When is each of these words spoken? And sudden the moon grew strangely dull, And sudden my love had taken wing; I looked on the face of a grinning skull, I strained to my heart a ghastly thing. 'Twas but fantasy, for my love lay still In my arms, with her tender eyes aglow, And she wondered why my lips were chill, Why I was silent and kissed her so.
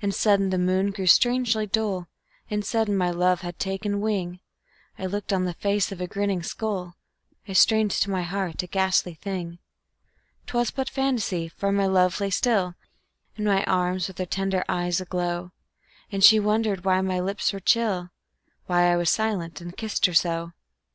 And 0.00 0.14
sudden 0.14 0.48
the 0.48 0.56
moon 0.56 0.92
grew 0.92 1.06
strangely 1.06 1.66
dull, 1.66 2.08
And 2.48 2.64
sudden 2.64 2.96
my 2.96 3.10
love 3.10 3.42
had 3.42 3.58
taken 3.58 4.00
wing; 4.00 4.40
I 4.98 5.04
looked 5.04 5.30
on 5.30 5.44
the 5.44 5.52
face 5.52 5.92
of 5.92 6.00
a 6.00 6.06
grinning 6.06 6.42
skull, 6.42 6.96
I 7.46 7.52
strained 7.52 7.90
to 7.90 8.08
my 8.08 8.22
heart 8.22 8.62
a 8.62 8.66
ghastly 8.66 9.12
thing. 9.12 9.58
'Twas 10.46 10.70
but 10.70 10.88
fantasy, 10.88 11.48
for 11.48 11.70
my 11.70 11.84
love 11.84 12.18
lay 12.18 12.30
still 12.30 12.76
In 13.36 13.44
my 13.44 13.62
arms, 13.64 14.08
with 14.08 14.16
her 14.16 14.24
tender 14.24 14.64
eyes 14.70 15.02
aglow, 15.02 15.52
And 16.10 16.24
she 16.24 16.40
wondered 16.40 16.86
why 16.86 17.02
my 17.02 17.20
lips 17.20 17.52
were 17.52 17.60
chill, 17.60 18.08
Why 18.64 18.90
I 18.90 18.96
was 18.96 19.10
silent 19.10 19.60
and 19.60 19.76
kissed 19.76 20.06
her 20.06 20.14
so. 20.14 20.52